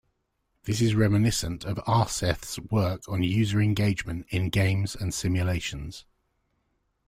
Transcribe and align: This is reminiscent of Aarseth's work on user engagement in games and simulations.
This 0.63 0.81
is 0.81 0.95
reminiscent 0.95 1.63
of 1.63 1.77
Aarseth's 1.87 2.57
work 2.57 3.03
on 3.07 3.21
user 3.21 3.61
engagement 3.61 4.25
in 4.31 4.49
games 4.49 4.95
and 4.95 5.13
simulations. 5.13 6.05